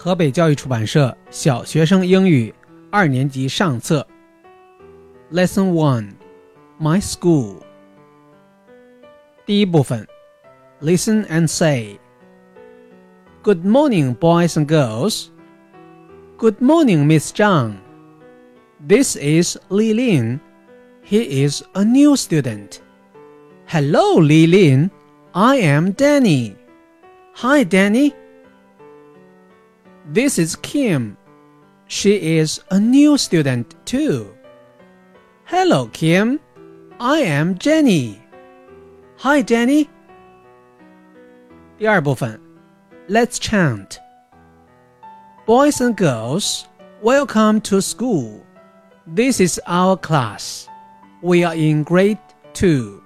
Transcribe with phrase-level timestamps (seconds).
[0.00, 2.54] 河北教育出版社小学生英语
[2.90, 4.06] 二年级上册。
[5.32, 6.12] Lesson One,
[6.80, 7.56] My School。
[9.44, 10.06] 第一部分，
[10.80, 11.98] Listen and say.
[13.42, 15.28] Good morning, boys and girls.
[16.38, 17.76] Good morning, Miss Zhang.
[18.86, 20.40] This is Li Lin.
[21.02, 22.80] He is a new student.
[23.66, 24.90] Hello, Li Lin.
[25.32, 26.56] I am Danny.
[27.36, 28.14] Hi, Danny.
[30.12, 31.16] This is Kim.
[31.86, 34.34] She is a new student too.
[35.44, 36.40] Hello, Kim.
[36.98, 38.20] I am Jenny.
[39.18, 39.88] Hi, Jenny.
[41.78, 42.40] 第二部分，
[43.08, 43.98] Let's chant.
[45.46, 46.64] Boys and girls,
[47.02, 48.40] welcome to school.
[49.06, 50.66] This is our class.
[51.22, 52.18] We are in grade
[52.52, 53.02] two.